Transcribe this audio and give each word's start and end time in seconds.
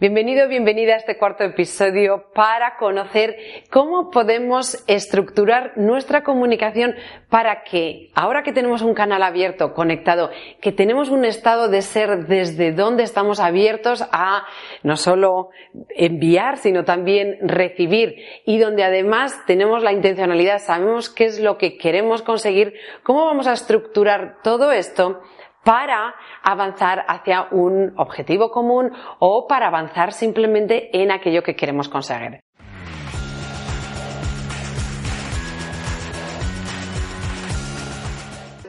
Bienvenido, 0.00 0.48
bienvenida 0.48 0.94
a 0.94 0.96
este 0.96 1.18
cuarto 1.18 1.44
episodio 1.44 2.24
para 2.34 2.78
conocer 2.78 3.36
cómo 3.70 4.08
podemos 4.10 4.82
estructurar 4.86 5.72
nuestra 5.76 6.22
comunicación 6.22 6.94
para 7.28 7.64
que, 7.64 8.08
ahora 8.14 8.42
que 8.42 8.54
tenemos 8.54 8.80
un 8.80 8.94
canal 8.94 9.22
abierto, 9.22 9.74
conectado, 9.74 10.30
que 10.62 10.72
tenemos 10.72 11.10
un 11.10 11.26
estado 11.26 11.68
de 11.68 11.82
ser 11.82 12.26
desde 12.28 12.72
donde 12.72 13.02
estamos 13.02 13.40
abiertos 13.40 14.02
a 14.10 14.46
no 14.82 14.96
solo 14.96 15.50
enviar, 15.90 16.56
sino 16.56 16.86
también 16.86 17.36
recibir 17.42 18.24
y 18.46 18.56
donde 18.56 18.84
además 18.84 19.38
tenemos 19.46 19.82
la 19.82 19.92
intencionalidad, 19.92 20.60
sabemos 20.60 21.10
qué 21.10 21.26
es 21.26 21.40
lo 21.40 21.58
que 21.58 21.76
queremos 21.76 22.22
conseguir, 22.22 22.72
cómo 23.02 23.26
vamos 23.26 23.46
a 23.46 23.52
estructurar 23.52 24.38
todo 24.42 24.72
esto 24.72 25.20
para 25.64 26.14
avanzar 26.42 27.04
hacia 27.08 27.48
un 27.50 27.92
objetivo 27.96 28.50
común 28.50 28.92
o 29.18 29.46
para 29.46 29.66
avanzar 29.68 30.12
simplemente 30.12 30.90
en 30.92 31.10
aquello 31.10 31.42
que 31.42 31.56
queremos 31.56 31.88
conseguir. 31.88 32.40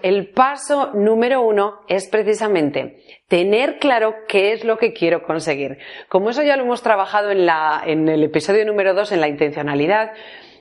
El 0.04 0.32
paso 0.32 0.92
número 0.94 1.42
uno 1.42 1.82
es 1.88 2.08
precisamente 2.08 3.04
tener 3.28 3.78
claro 3.78 4.16
qué 4.28 4.52
es 4.52 4.64
lo 4.66 4.78
que 4.78 4.94
quiero 4.94 5.22
conseguir. 5.22 5.78
Como 6.10 6.32
eso 6.32 6.42
ya 6.42 6.58
lo 6.58 6.64
hemos 6.64 6.82
trabajado 6.82 7.30
en, 7.30 7.48
en 7.86 8.10
el 8.10 8.24
episodio 8.24 8.66
número 8.66 8.96
dos, 8.96 9.12
en 9.12 9.22
la 9.22 9.28
intencionalidad, 9.28 10.12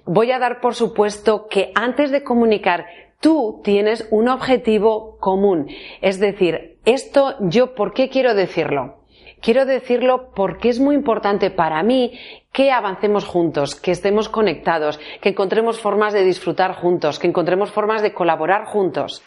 voy 0.05 0.31
a 0.33 0.39
dar 0.39 0.61
por 0.61 0.75
supuesto 0.75 1.47
que 1.49 1.73
antes 1.75 2.11
de 2.11 2.23
comunicar 2.23 2.85
tú 3.21 3.61
tienes 3.63 4.09
un 4.11 4.29
objetivo 4.29 5.17
común. 5.19 5.69
Es 6.01 6.19
decir, 6.19 6.79
esto 6.85 7.37
yo, 7.41 7.75
¿por 7.75 7.93
qué 7.93 8.09
quiero 8.09 8.35
decirlo? 8.35 8.97
Quiero 9.41 9.65
decirlo 9.65 10.33
porque 10.35 10.69
es 10.69 10.81
muy 10.81 10.95
importante 10.95 11.51
para 11.51 11.83
mí 11.83 12.19
que 12.53 12.71
avancemos 12.73 13.25
juntos, 13.25 13.75
que 13.75 13.91
estemos 13.91 14.29
conectados, 14.29 14.99
que 15.23 15.31
encontremos 15.31 15.81
formas 15.81 16.13
de 16.13 16.25
disfrutar 16.25 16.75
juntos, 16.75 17.19
que 17.19 17.27
encontremos 17.27 17.71
formas 17.71 18.03
de 18.03 18.13
colaborar 18.13 18.67
juntos. 18.67 19.23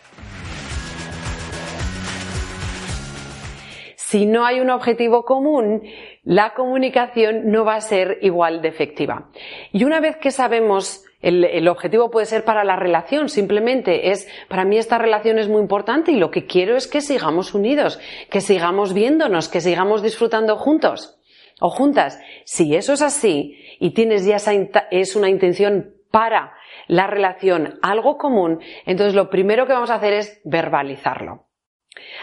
Si 3.95 4.27
no 4.27 4.45
hay 4.45 4.59
un 4.59 4.69
objetivo 4.69 5.23
común, 5.23 5.81
la 6.23 6.53
comunicación 6.53 7.49
no 7.49 7.65
va 7.65 7.73
a 7.73 7.81
ser 7.81 8.19
igual 8.21 8.61
de 8.61 8.67
efectiva. 8.67 9.29
Y 9.71 9.85
una 9.85 9.99
vez 9.99 10.17
que 10.17 10.29
sabemos 10.29 11.02
el, 11.23 11.67
objetivo 11.69 12.11
puede 12.11 12.25
ser 12.25 12.43
para 12.43 12.65
la 12.65 12.75
relación, 12.75 13.29
simplemente 13.29 14.11
es, 14.11 14.27
para 14.49 14.65
mí 14.65 14.77
esta 14.77 14.97
relación 14.97 15.39
es 15.39 15.47
muy 15.47 15.61
importante 15.61 16.11
y 16.11 16.17
lo 16.17 16.31
que 16.31 16.45
quiero 16.45 16.75
es 16.75 16.87
que 16.87 16.99
sigamos 16.99 17.53
unidos, 17.53 17.99
que 18.29 18.41
sigamos 18.41 18.93
viéndonos, 18.93 19.47
que 19.47 19.61
sigamos 19.61 20.03
disfrutando 20.03 20.57
juntos 20.57 21.17
o 21.61 21.69
juntas. 21.69 22.19
Si 22.43 22.75
eso 22.75 22.93
es 22.93 23.01
así 23.01 23.57
y 23.79 23.91
tienes 23.91 24.25
ya 24.25 24.35
esa, 24.35 24.51
es 24.91 25.15
una 25.15 25.29
intención 25.29 25.93
para 26.11 26.53
la 26.87 27.07
relación, 27.07 27.79
algo 27.81 28.17
común, 28.17 28.59
entonces 28.85 29.15
lo 29.15 29.29
primero 29.29 29.65
que 29.65 29.73
vamos 29.73 29.91
a 29.91 29.95
hacer 29.95 30.13
es 30.13 30.41
verbalizarlo. 30.43 31.47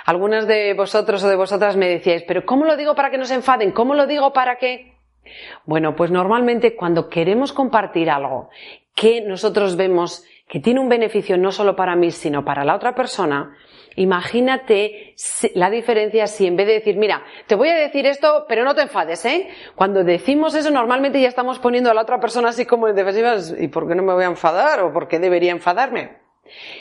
Algunas 0.04 0.46
de 0.46 0.74
vosotros 0.74 1.24
o 1.24 1.28
de 1.28 1.36
vosotras 1.36 1.76
me 1.76 1.88
decíais, 1.88 2.24
pero 2.24 2.44
¿cómo 2.44 2.66
lo 2.66 2.76
digo 2.76 2.94
para 2.94 3.10
que 3.10 3.18
no 3.18 3.24
se 3.24 3.34
enfaden? 3.34 3.72
¿Cómo 3.72 3.94
lo 3.94 4.06
digo 4.06 4.32
para 4.32 4.56
que? 4.56 4.94
Bueno, 5.64 5.94
pues 5.94 6.10
normalmente 6.10 6.76
cuando 6.76 7.08
queremos 7.08 7.52
compartir 7.52 8.10
algo 8.10 8.50
que 9.00 9.22
nosotros 9.22 9.76
vemos 9.76 10.26
que 10.46 10.60
tiene 10.60 10.78
un 10.78 10.90
beneficio 10.90 11.38
no 11.38 11.52
solo 11.52 11.74
para 11.74 11.96
mí, 11.96 12.10
sino 12.10 12.44
para 12.44 12.64
la 12.64 12.76
otra 12.76 12.94
persona, 12.94 13.56
imagínate 13.96 15.14
la 15.54 15.70
diferencia 15.70 16.26
si 16.26 16.46
en 16.46 16.54
vez 16.54 16.66
de 16.66 16.74
decir, 16.74 16.98
mira, 16.98 17.24
te 17.46 17.54
voy 17.54 17.70
a 17.70 17.76
decir 17.76 18.04
esto, 18.04 18.44
pero 18.46 18.62
no 18.62 18.74
te 18.74 18.82
enfades, 18.82 19.24
¿eh? 19.24 19.48
Cuando 19.74 20.04
decimos 20.04 20.54
eso, 20.54 20.70
normalmente 20.70 21.18
ya 21.18 21.28
estamos 21.28 21.58
poniendo 21.58 21.90
a 21.90 21.94
la 21.94 22.02
otra 22.02 22.20
persona 22.20 22.50
así 22.50 22.66
como 22.66 22.88
en 22.88 22.94
defensivas, 22.94 23.56
¿y 23.58 23.68
por 23.68 23.88
qué 23.88 23.94
no 23.94 24.02
me 24.02 24.12
voy 24.12 24.24
a 24.24 24.26
enfadar? 24.26 24.82
¿O 24.82 24.92
por 24.92 25.08
qué 25.08 25.18
debería 25.18 25.52
enfadarme? 25.52 26.19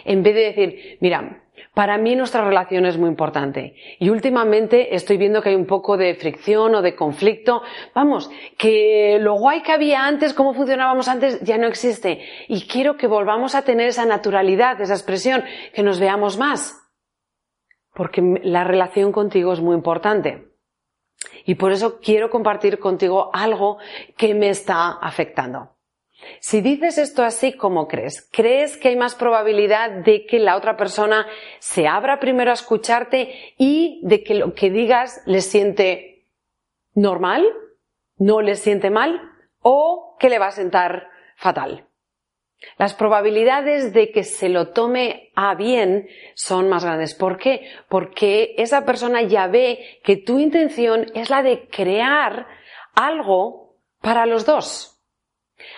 En 0.06 0.24
vez 0.24 0.36
de 0.36 0.42
decir, 0.42 0.98
mira, 1.02 1.44
para 1.74 1.98
mí 1.98 2.16
nuestra 2.16 2.44
relación 2.44 2.86
es 2.86 2.98
muy 2.98 3.10
importante 3.10 3.76
y 4.00 4.10
últimamente 4.10 4.96
estoy 4.96 5.18
viendo 5.18 5.42
que 5.42 5.50
hay 5.50 5.56
un 5.56 5.66
poco 5.66 5.98
de 5.98 6.16
fricción 6.16 6.76
o 6.76 6.82
de 6.82 6.96
conflicto. 6.96 7.62
Vamos, 7.94 8.30
que 8.58 9.18
lo 9.20 9.36
guay 9.36 9.62
que 9.62 9.72
había 9.72 10.06
antes, 10.06 10.34
cómo 10.34 10.54
funcionábamos 10.54 11.08
antes, 11.08 11.42
ya 11.42 11.58
no 11.58 11.68
existe. 11.68 12.22
Y 12.48 12.68
quiero 12.68 12.98
que 12.98 13.08
volvamos 13.08 13.56
a 13.56 13.64
tener 13.64 13.88
esa 13.88 14.06
naturalidad, 14.06 14.82
esa 14.82 14.94
expresión, 14.94 15.44
que 15.74 15.84
nos 15.84 16.00
veamos 16.00 16.38
más. 16.38 16.76
Porque 17.94 18.22
la 18.44 18.64
relación 18.64 19.12
contigo 19.12 19.54
es 19.54 19.62
muy 19.62 19.76
importante. 19.76 20.50
Y 21.46 21.56
por 21.56 21.72
eso 21.72 22.00
quiero 22.00 22.30
compartir 22.30 22.80
contigo 22.80 23.30
algo 23.34 23.78
que 24.18 24.34
me 24.34 24.50
está 24.50 24.92
afectando. 25.02 25.79
Si 26.40 26.62
dices 26.62 26.98
esto 26.98 27.24
así, 27.24 27.54
¿cómo 27.54 27.88
crees? 27.88 28.28
¿Crees 28.32 28.78
que 28.78 28.90
hay 28.90 28.96
más 28.96 29.16
probabilidad 29.16 29.90
de 30.04 30.26
que 30.26 30.40
la 30.40 30.56
otra 30.56 30.78
persona 30.78 31.28
se 31.60 31.88
abra 31.88 32.20
primero 32.20 32.52
a 32.52 32.56
escucharte 32.56 33.54
y 33.58 34.00
de 34.04 34.24
que 34.24 34.36
lo 34.36 34.54
que 34.54 34.70
digas 34.70 35.22
le 35.26 35.42
siente 35.42 36.28
normal, 36.94 37.46
no 38.18 38.42
le 38.42 38.56
siente 38.56 38.90
mal 38.90 39.22
o 39.62 40.16
que 40.20 40.30
le 40.30 40.40
va 40.40 40.48
a 40.48 40.52
sentar 40.52 41.10
fatal? 41.36 41.86
Las 42.78 42.94
probabilidades 42.94 43.94
de 43.94 44.12
que 44.12 44.24
se 44.24 44.50
lo 44.50 44.70
tome 44.70 45.32
a 45.36 45.56
bien 45.56 46.10
son 46.36 46.68
más 46.68 46.84
grandes. 46.84 47.16
¿Por 47.16 47.38
qué? 47.38 47.70
Porque 47.88 48.56
esa 48.58 48.86
persona 48.86 49.22
ya 49.22 49.48
ve 49.48 50.00
que 50.04 50.18
tu 50.18 50.40
intención 50.40 51.06
es 51.16 51.30
la 51.30 51.42
de 51.42 51.68
crear 51.70 52.48
algo 52.96 53.78
para 54.02 54.26
los 54.26 54.46
dos. 54.46 54.99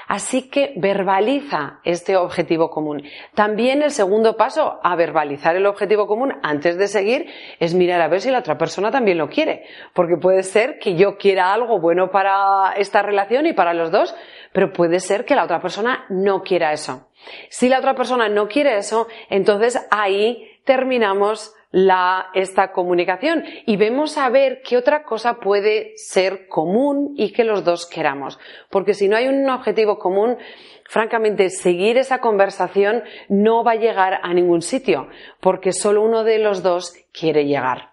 Así 0.07 0.49
que 0.49 0.73
verbaliza 0.77 1.79
este 1.83 2.15
objetivo 2.15 2.69
común. 2.69 3.03
También 3.33 3.81
el 3.81 3.91
segundo 3.91 4.37
paso 4.37 4.79
a 4.83 4.95
verbalizar 4.95 5.55
el 5.55 5.65
objetivo 5.65 6.07
común 6.07 6.33
antes 6.43 6.77
de 6.77 6.87
seguir 6.87 7.27
es 7.59 7.73
mirar 7.73 8.01
a 8.01 8.07
ver 8.07 8.21
si 8.21 8.31
la 8.31 8.39
otra 8.39 8.57
persona 8.57 8.91
también 8.91 9.17
lo 9.17 9.29
quiere. 9.29 9.63
Porque 9.93 10.17
puede 10.17 10.43
ser 10.43 10.79
que 10.79 10.95
yo 10.95 11.17
quiera 11.17 11.53
algo 11.53 11.79
bueno 11.79 12.11
para 12.11 12.73
esta 12.77 13.01
relación 13.01 13.45
y 13.45 13.53
para 13.53 13.73
los 13.73 13.91
dos, 13.91 14.15
pero 14.53 14.73
puede 14.73 14.99
ser 14.99 15.25
que 15.25 15.35
la 15.35 15.43
otra 15.43 15.61
persona 15.61 16.05
no 16.09 16.43
quiera 16.43 16.73
eso. 16.73 17.07
Si 17.49 17.69
la 17.69 17.79
otra 17.79 17.95
persona 17.95 18.29
no 18.29 18.47
quiere 18.47 18.77
eso, 18.77 19.07
entonces 19.29 19.87
ahí 19.91 20.47
terminamos 20.65 21.53
la, 21.71 22.27
esta 22.33 22.71
comunicación 22.71 23.43
y 23.65 23.77
vemos 23.77 24.17
a 24.17 24.29
ver 24.29 24.61
qué 24.61 24.77
otra 24.77 25.03
cosa 25.03 25.39
puede 25.39 25.93
ser 25.95 26.47
común 26.47 27.13
y 27.17 27.31
que 27.31 27.43
los 27.43 27.63
dos 27.63 27.85
queramos. 27.85 28.39
Porque 28.69 28.93
si 28.93 29.07
no 29.07 29.15
hay 29.15 29.27
un 29.27 29.49
objetivo 29.49 29.97
común, 29.97 30.37
francamente, 30.85 31.49
seguir 31.49 31.97
esa 31.97 32.19
conversación 32.19 33.03
no 33.29 33.63
va 33.63 33.71
a 33.71 33.75
llegar 33.75 34.19
a 34.21 34.33
ningún 34.33 34.61
sitio, 34.61 35.07
porque 35.39 35.71
solo 35.71 36.03
uno 36.03 36.23
de 36.23 36.39
los 36.39 36.63
dos 36.63 36.93
quiere 37.13 37.45
llegar. 37.45 37.91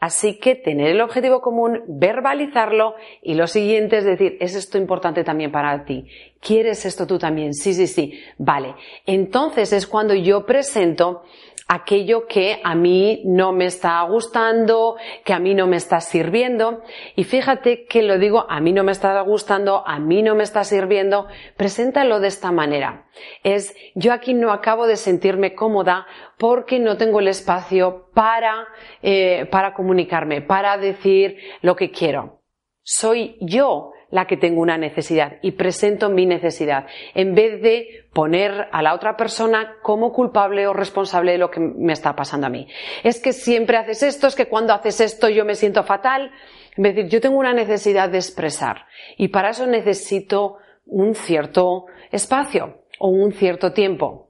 Así 0.00 0.38
que 0.38 0.54
tener 0.54 0.88
el 0.88 1.02
objetivo 1.02 1.42
común, 1.42 1.82
verbalizarlo 1.86 2.94
y 3.20 3.34
lo 3.34 3.46
siguiente 3.46 3.98
es 3.98 4.06
decir, 4.06 4.38
¿es 4.40 4.54
esto 4.54 4.78
importante 4.78 5.24
también 5.24 5.52
para 5.52 5.84
ti? 5.84 6.06
¿Quieres 6.40 6.86
esto 6.86 7.06
tú 7.06 7.18
también? 7.18 7.52
Sí, 7.52 7.74
sí, 7.74 7.86
sí. 7.86 8.18
Vale. 8.38 8.76
Entonces 9.04 9.74
es 9.74 9.86
cuando 9.86 10.14
yo 10.14 10.46
presento 10.46 11.24
aquello 11.70 12.26
que 12.26 12.60
a 12.64 12.74
mí 12.74 13.22
no 13.24 13.52
me 13.52 13.66
está 13.66 14.02
gustando, 14.02 14.96
que 15.24 15.32
a 15.32 15.38
mí 15.38 15.54
no 15.54 15.68
me 15.68 15.76
está 15.76 16.00
sirviendo. 16.00 16.82
Y 17.14 17.22
fíjate 17.22 17.84
que 17.84 18.02
lo 18.02 18.18
digo, 18.18 18.44
a 18.48 18.58
mí 18.58 18.72
no 18.72 18.82
me 18.82 18.90
está 18.90 19.20
gustando, 19.20 19.86
a 19.86 20.00
mí 20.00 20.20
no 20.20 20.34
me 20.34 20.42
está 20.42 20.64
sirviendo. 20.64 21.28
Preséntalo 21.56 22.18
de 22.18 22.26
esta 22.26 22.50
manera. 22.50 23.06
Es, 23.44 23.76
yo 23.94 24.12
aquí 24.12 24.34
no 24.34 24.50
acabo 24.50 24.88
de 24.88 24.96
sentirme 24.96 25.54
cómoda 25.54 26.08
porque 26.38 26.80
no 26.80 26.96
tengo 26.96 27.20
el 27.20 27.28
espacio 27.28 28.10
para, 28.14 28.66
eh, 29.00 29.46
para 29.52 29.72
comunicarme, 29.72 30.42
para 30.42 30.76
decir 30.76 31.36
lo 31.62 31.76
que 31.76 31.92
quiero. 31.92 32.40
Soy 32.82 33.36
yo 33.40 33.92
la 34.10 34.26
que 34.26 34.36
tengo 34.36 34.60
una 34.60 34.76
necesidad 34.76 35.38
y 35.42 35.52
presento 35.52 36.10
mi 36.10 36.26
necesidad, 36.26 36.86
en 37.14 37.34
vez 37.34 37.62
de 37.62 38.06
poner 38.12 38.68
a 38.72 38.82
la 38.82 38.94
otra 38.94 39.16
persona 39.16 39.76
como 39.82 40.12
culpable 40.12 40.66
o 40.66 40.72
responsable 40.72 41.32
de 41.32 41.38
lo 41.38 41.50
que 41.50 41.60
me 41.60 41.92
está 41.92 42.14
pasando 42.14 42.46
a 42.46 42.50
mí. 42.50 42.66
Es 43.04 43.20
que 43.20 43.32
siempre 43.32 43.76
haces 43.76 44.02
esto, 44.02 44.26
es 44.26 44.34
que 44.34 44.46
cuando 44.46 44.72
haces 44.72 45.00
esto 45.00 45.28
yo 45.28 45.44
me 45.44 45.54
siento 45.54 45.84
fatal. 45.84 46.32
Es 46.70 46.82
decir, 46.82 47.08
yo 47.08 47.20
tengo 47.20 47.38
una 47.38 47.52
necesidad 47.52 48.08
de 48.08 48.18
expresar 48.18 48.86
y 49.16 49.28
para 49.28 49.50
eso 49.50 49.66
necesito 49.66 50.56
un 50.86 51.14
cierto 51.14 51.86
espacio 52.10 52.84
o 52.98 53.08
un 53.08 53.32
cierto 53.32 53.72
tiempo 53.72 54.29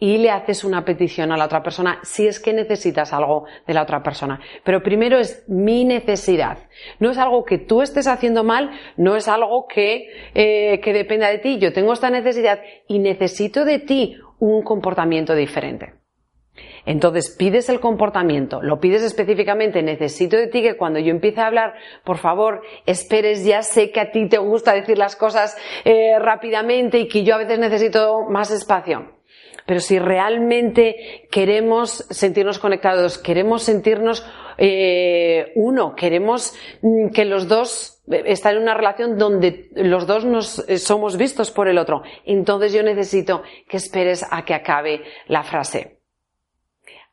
y 0.00 0.16
le 0.18 0.30
haces 0.30 0.64
una 0.64 0.84
petición 0.84 1.30
a 1.30 1.36
la 1.36 1.44
otra 1.44 1.62
persona 1.62 2.00
si 2.02 2.26
es 2.26 2.40
que 2.40 2.52
necesitas 2.52 3.12
algo 3.12 3.44
de 3.66 3.74
la 3.74 3.82
otra 3.82 4.02
persona. 4.02 4.40
Pero 4.64 4.82
primero 4.82 5.18
es 5.18 5.44
mi 5.46 5.84
necesidad. 5.84 6.58
No 6.98 7.10
es 7.10 7.18
algo 7.18 7.44
que 7.44 7.58
tú 7.58 7.82
estés 7.82 8.08
haciendo 8.08 8.42
mal, 8.42 8.70
no 8.96 9.14
es 9.14 9.28
algo 9.28 9.66
que, 9.68 10.08
eh, 10.34 10.80
que 10.80 10.92
dependa 10.94 11.28
de 11.28 11.38
ti. 11.38 11.58
Yo 11.58 11.72
tengo 11.72 11.92
esta 11.92 12.10
necesidad 12.10 12.60
y 12.88 12.98
necesito 12.98 13.64
de 13.64 13.78
ti 13.78 14.16
un 14.38 14.62
comportamiento 14.62 15.34
diferente. 15.34 15.94
Entonces 16.86 17.36
pides 17.38 17.68
el 17.68 17.78
comportamiento, 17.78 18.62
lo 18.62 18.80
pides 18.80 19.02
específicamente, 19.02 19.82
necesito 19.82 20.36
de 20.36 20.46
ti 20.46 20.62
que 20.62 20.76
cuando 20.76 20.98
yo 20.98 21.10
empiece 21.10 21.40
a 21.40 21.46
hablar, 21.46 21.74
por 22.04 22.16
favor, 22.16 22.62
esperes, 22.86 23.44
ya 23.44 23.62
sé 23.62 23.92
que 23.92 24.00
a 24.00 24.10
ti 24.10 24.28
te 24.28 24.38
gusta 24.38 24.72
decir 24.72 24.96
las 24.96 25.14
cosas 25.14 25.56
eh, 25.84 26.18
rápidamente 26.18 26.98
y 26.98 27.06
que 27.06 27.22
yo 27.22 27.34
a 27.34 27.38
veces 27.38 27.58
necesito 27.58 28.22
más 28.28 28.50
espacio. 28.50 29.19
Pero 29.66 29.80
si 29.80 29.98
realmente 29.98 31.26
queremos 31.30 32.06
sentirnos 32.10 32.58
conectados, 32.58 33.18
queremos 33.18 33.62
sentirnos 33.62 34.24
eh, 34.58 35.52
uno, 35.54 35.94
queremos 35.94 36.54
mm, 36.82 37.08
que 37.10 37.24
los 37.24 37.48
dos 37.48 38.02
eh, 38.10 38.24
estén 38.26 38.56
en 38.56 38.62
una 38.62 38.74
relación 38.74 39.16
donde 39.16 39.70
los 39.74 40.06
dos 40.06 40.24
nos 40.24 40.68
eh, 40.68 40.78
somos 40.78 41.16
vistos 41.16 41.50
por 41.50 41.68
el 41.68 41.78
otro, 41.78 42.02
entonces 42.26 42.72
yo 42.72 42.82
necesito 42.82 43.42
que 43.68 43.78
esperes 43.78 44.26
a 44.28 44.44
que 44.44 44.54
acabe 44.54 45.02
la 45.28 45.42
frase 45.44 45.99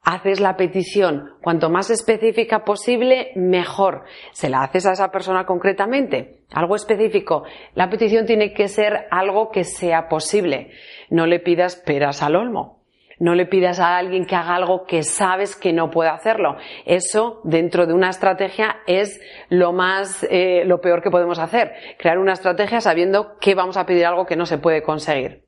haces 0.03 0.39
la 0.39 0.55
petición 0.55 1.33
cuanto 1.41 1.69
más 1.69 1.89
específica 1.89 2.63
posible, 2.63 3.31
mejor. 3.35 4.05
Se 4.31 4.49
la 4.49 4.63
haces 4.63 4.85
a 4.85 4.94
esa 4.94 5.11
persona 5.11 5.45
concretamente, 5.45 6.44
algo 6.53 6.75
específico. 6.75 7.44
La 7.75 7.89
petición 7.89 8.25
tiene 8.25 8.53
que 8.53 8.67
ser 8.67 9.07
algo 9.11 9.51
que 9.51 9.63
sea 9.63 10.07
posible. 10.07 10.71
No 11.09 11.25
le 11.25 11.39
pidas 11.39 11.75
peras 11.75 12.23
al 12.23 12.35
olmo. 12.35 12.77
No 13.19 13.33
le 13.33 13.47
pidas 13.47 13.79
a 13.79 13.97
alguien 13.97 14.25
que 14.25 14.35
haga 14.35 14.55
algo 14.55 14.85
que 14.85 15.01
sabes 15.01 15.55
que 15.55 15.73
no 15.73 15.89
puede 15.89 16.09
hacerlo. 16.09 16.55
Eso, 16.85 17.41
dentro 17.44 17.88
de 17.88 17.94
una 17.94 18.09
estrategia, 18.09 18.77
es 18.85 19.19
lo 19.49 19.73
más, 19.73 20.25
eh, 20.29 20.63
lo 20.65 20.81
peor 20.81 21.01
que 21.01 21.09
podemos 21.09 21.39
hacer. 21.39 21.73
Crear 21.97 22.19
una 22.19 22.33
estrategia 22.33 22.79
sabiendo 22.79 23.38
que 23.39 23.55
vamos 23.55 23.75
a 23.75 23.88
pedir 23.88 24.05
algo 24.05 24.27
que 24.27 24.35
no 24.35 24.45
se 24.45 24.59
puede 24.59 24.83
conseguir. 24.83 25.45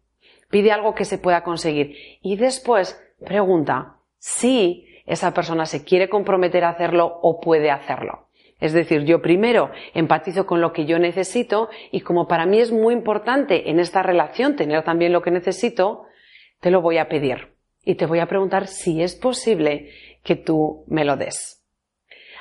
Pide 0.49 0.71
algo 0.71 0.95
que 0.95 1.05
se 1.05 1.19
pueda 1.19 1.43
conseguir. 1.43 1.95
Y 2.23 2.37
después, 2.37 2.99
pregunta, 3.23 3.98
si 4.19 4.85
esa 5.05 5.33
persona 5.33 5.65
se 5.65 5.83
quiere 5.83 6.07
comprometer 6.07 6.63
a 6.63 6.69
hacerlo 6.69 7.19
o 7.21 7.39
puede 7.39 7.71
hacerlo. 7.71 8.27
Es 8.59 8.73
decir, 8.73 9.05
yo 9.05 9.21
primero 9.21 9.71
empatizo 9.93 10.45
con 10.45 10.61
lo 10.61 10.73
que 10.73 10.85
yo 10.85 10.99
necesito 10.99 11.69
y 11.91 12.01
como 12.01 12.27
para 12.27 12.45
mí 12.45 12.59
es 12.59 12.71
muy 12.71 12.93
importante 12.93 13.69
en 13.69 13.79
esta 13.79 14.03
relación 14.03 14.55
tener 14.55 14.83
también 14.83 15.13
lo 15.13 15.21
que 15.21 15.31
necesito, 15.31 16.03
te 16.59 16.69
lo 16.69 16.81
voy 16.81 16.97
a 16.97 17.07
pedir 17.07 17.53
y 17.83 17.95
te 17.95 18.05
voy 18.05 18.19
a 18.19 18.27
preguntar 18.27 18.67
si 18.67 19.01
es 19.01 19.15
posible 19.15 19.89
que 20.23 20.35
tú 20.35 20.83
me 20.87 21.05
lo 21.05 21.15
des. 21.15 21.63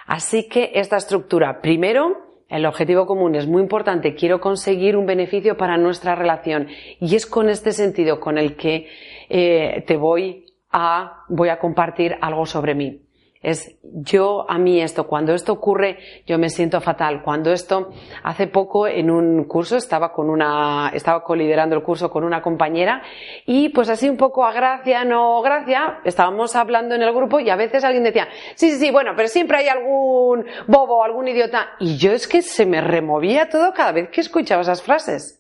Así 0.06 0.48
que 0.48 0.72
esta 0.74 0.96
estructura, 0.96 1.60
primero, 1.60 2.42
el 2.48 2.66
objetivo 2.66 3.06
común 3.06 3.34
es 3.36 3.46
muy 3.46 3.62
importante, 3.62 4.14
quiero 4.14 4.40
conseguir 4.40 4.96
un 4.96 5.06
beneficio 5.06 5.56
para 5.56 5.76
nuestra 5.76 6.14
relación 6.14 6.68
y 6.98 7.14
es 7.14 7.26
con 7.26 7.48
este 7.48 7.72
sentido 7.72 8.18
con 8.18 8.38
el 8.38 8.56
que 8.56 8.88
eh, 9.28 9.84
te 9.86 9.96
voy 9.96 10.47
a 10.70 11.24
voy 11.28 11.48
a 11.48 11.58
compartir 11.58 12.16
algo 12.20 12.46
sobre 12.46 12.74
mí. 12.74 13.02
Es 13.40 13.78
yo 13.82 14.50
a 14.50 14.58
mí 14.58 14.80
esto, 14.80 15.06
cuando 15.06 15.32
esto 15.32 15.52
ocurre 15.52 15.98
yo 16.26 16.38
me 16.38 16.50
siento 16.50 16.80
fatal. 16.80 17.22
Cuando 17.22 17.52
esto, 17.52 17.90
hace 18.24 18.48
poco 18.48 18.88
en 18.88 19.10
un 19.10 19.44
curso 19.44 19.76
estaba 19.76 20.12
con 20.12 20.28
una, 20.28 20.90
estaba 20.92 21.22
coliderando 21.22 21.76
el 21.76 21.82
curso 21.82 22.10
con 22.10 22.24
una 22.24 22.42
compañera 22.42 23.02
y 23.46 23.68
pues 23.68 23.88
así 23.90 24.08
un 24.08 24.16
poco 24.16 24.44
a 24.44 24.52
gracia, 24.52 25.04
no 25.04 25.40
gracia, 25.40 26.00
estábamos 26.04 26.56
hablando 26.56 26.96
en 26.96 27.02
el 27.02 27.14
grupo 27.14 27.38
y 27.38 27.48
a 27.48 27.56
veces 27.56 27.84
alguien 27.84 28.02
decía, 28.02 28.26
sí, 28.56 28.72
sí, 28.72 28.78
sí, 28.78 28.90
bueno, 28.90 29.12
pero 29.16 29.28
siempre 29.28 29.58
hay 29.58 29.68
algún 29.68 30.44
bobo, 30.66 31.04
algún 31.04 31.28
idiota. 31.28 31.68
Y 31.78 31.96
yo 31.96 32.12
es 32.12 32.26
que 32.26 32.42
se 32.42 32.66
me 32.66 32.80
removía 32.80 33.48
todo 33.48 33.72
cada 33.72 33.92
vez 33.92 34.08
que 34.10 34.20
escuchaba 34.20 34.62
esas 34.62 34.82
frases. 34.82 35.37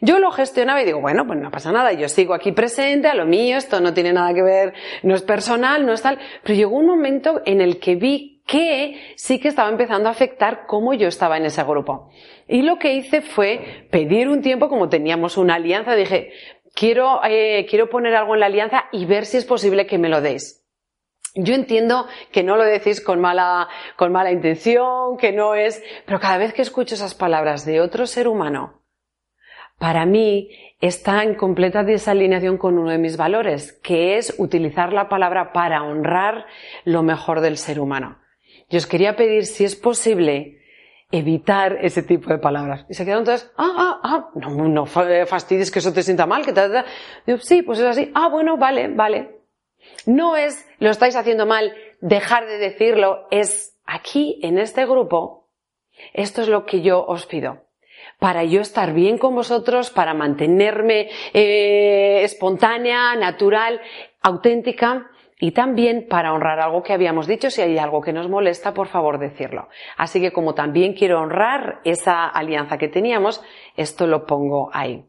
Yo 0.00 0.18
lo 0.18 0.30
gestionaba 0.30 0.82
y 0.82 0.84
digo, 0.84 1.00
bueno, 1.00 1.26
pues 1.26 1.38
no 1.38 1.50
pasa 1.50 1.72
nada, 1.72 1.92
yo 1.92 2.08
sigo 2.08 2.34
aquí 2.34 2.52
presente, 2.52 3.08
a 3.08 3.14
lo 3.14 3.26
mío, 3.26 3.56
esto 3.56 3.80
no 3.80 3.94
tiene 3.94 4.12
nada 4.12 4.34
que 4.34 4.42
ver, 4.42 4.74
no 5.02 5.14
es 5.14 5.22
personal, 5.22 5.86
no 5.86 5.92
es 5.92 6.02
tal, 6.02 6.18
pero 6.42 6.54
llegó 6.54 6.76
un 6.76 6.86
momento 6.86 7.42
en 7.44 7.60
el 7.60 7.78
que 7.78 7.96
vi 7.96 8.42
que 8.46 9.00
sí 9.16 9.38
que 9.40 9.48
estaba 9.48 9.70
empezando 9.70 10.08
a 10.08 10.12
afectar 10.12 10.66
cómo 10.66 10.92
yo 10.94 11.08
estaba 11.08 11.36
en 11.36 11.46
ese 11.46 11.62
grupo. 11.64 12.10
Y 12.46 12.62
lo 12.62 12.78
que 12.78 12.94
hice 12.94 13.22
fue 13.22 13.86
pedir 13.90 14.28
un 14.28 14.42
tiempo, 14.42 14.68
como 14.68 14.88
teníamos 14.88 15.38
una 15.38 15.54
alianza, 15.54 15.94
dije, 15.94 16.32
quiero, 16.74 17.20
eh, 17.24 17.66
quiero 17.68 17.88
poner 17.88 18.14
algo 18.14 18.34
en 18.34 18.40
la 18.40 18.46
alianza 18.46 18.84
y 18.92 19.06
ver 19.06 19.24
si 19.24 19.38
es 19.38 19.44
posible 19.44 19.86
que 19.86 19.98
me 19.98 20.08
lo 20.08 20.20
deis. 20.20 20.60
Yo 21.36 21.54
entiendo 21.54 22.06
que 22.30 22.44
no 22.44 22.56
lo 22.56 22.64
decís 22.64 23.00
con 23.00 23.20
mala, 23.20 23.68
con 23.96 24.12
mala 24.12 24.30
intención, 24.30 25.16
que 25.16 25.32
no 25.32 25.56
es, 25.56 25.82
pero 26.06 26.20
cada 26.20 26.38
vez 26.38 26.52
que 26.52 26.62
escucho 26.62 26.94
esas 26.94 27.14
palabras 27.14 27.64
de 27.66 27.80
otro 27.80 28.06
ser 28.06 28.28
humano, 28.28 28.83
para 29.78 30.06
mí 30.06 30.50
está 30.80 31.22
en 31.22 31.34
completa 31.34 31.82
desalineación 31.82 32.58
con 32.58 32.78
uno 32.78 32.90
de 32.90 32.98
mis 32.98 33.16
valores, 33.16 33.72
que 33.82 34.16
es 34.16 34.34
utilizar 34.38 34.92
la 34.92 35.08
palabra 35.08 35.52
para 35.52 35.82
honrar 35.82 36.46
lo 36.84 37.02
mejor 37.02 37.40
del 37.40 37.56
ser 37.56 37.80
humano. 37.80 38.18
Yo 38.70 38.78
os 38.78 38.86
quería 38.86 39.16
pedir 39.16 39.46
si 39.46 39.64
es 39.64 39.76
posible 39.76 40.60
evitar 41.10 41.78
ese 41.80 42.02
tipo 42.02 42.30
de 42.30 42.38
palabras. 42.38 42.86
Y 42.88 42.94
se 42.94 43.04
quedaron 43.04 43.24
todas, 43.24 43.52
ah, 43.56 43.72
ah, 43.76 44.00
ah, 44.02 44.30
no, 44.34 44.68
no 44.68 44.86
fastidies 44.86 45.70
que 45.70 45.78
eso 45.78 45.92
te 45.92 46.02
sienta 46.02 46.26
mal, 46.26 46.44
que 46.44 46.52
te... 46.52 46.62
Digo, 47.26 47.38
sí, 47.38 47.62
pues 47.62 47.78
es 47.78 47.86
así. 47.86 48.10
Ah, 48.14 48.28
bueno, 48.28 48.56
vale, 48.56 48.88
vale. 48.88 49.40
No 50.06 50.36
es, 50.36 50.66
lo 50.78 50.90
estáis 50.90 51.14
haciendo 51.14 51.46
mal, 51.46 51.74
dejar 52.00 52.46
de 52.46 52.58
decirlo, 52.58 53.26
es 53.30 53.76
aquí, 53.84 54.40
en 54.42 54.58
este 54.58 54.86
grupo, 54.86 55.48
esto 56.14 56.42
es 56.42 56.48
lo 56.48 56.64
que 56.64 56.80
yo 56.80 57.04
os 57.04 57.26
pido 57.26 57.63
para 58.24 58.42
yo 58.42 58.62
estar 58.62 58.94
bien 58.94 59.18
con 59.18 59.34
vosotros, 59.34 59.90
para 59.90 60.14
mantenerme 60.14 61.10
eh, 61.34 62.22
espontánea, 62.22 63.14
natural, 63.16 63.82
auténtica 64.22 65.10
y 65.38 65.52
también 65.52 66.06
para 66.08 66.32
honrar 66.32 66.58
algo 66.58 66.82
que 66.82 66.94
habíamos 66.94 67.26
dicho. 67.26 67.50
Si 67.50 67.60
hay 67.60 67.76
algo 67.76 68.00
que 68.00 68.14
nos 68.14 68.30
molesta, 68.30 68.72
por 68.72 68.86
favor 68.86 69.18
decirlo. 69.18 69.68
Así 69.98 70.22
que 70.22 70.32
como 70.32 70.54
también 70.54 70.94
quiero 70.94 71.20
honrar 71.20 71.82
esa 71.84 72.26
alianza 72.26 72.78
que 72.78 72.88
teníamos, 72.88 73.44
esto 73.76 74.06
lo 74.06 74.24
pongo 74.24 74.70
ahí. 74.72 75.04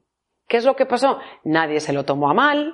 ¿Qué 0.49 0.57
es 0.57 0.65
lo 0.65 0.75
que 0.75 0.85
pasó? 0.85 1.19
Nadie 1.45 1.79
se 1.79 1.93
lo 1.93 2.03
tomó 2.03 2.29
a 2.29 2.33
mal, 2.33 2.73